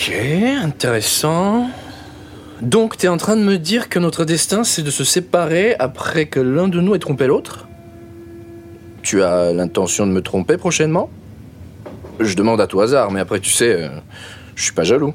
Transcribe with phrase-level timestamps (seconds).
[0.00, 0.14] Ok,
[0.62, 1.68] intéressant.
[2.62, 6.24] Donc, t'es en train de me dire que notre destin, c'est de se séparer après
[6.24, 7.68] que l'un de nous ait trompé l'autre?
[9.02, 11.10] Tu as l'intention de me tromper prochainement?
[12.18, 13.88] Je demande à tout hasard, mais après, tu sais, euh,
[14.54, 15.12] je suis pas jaloux.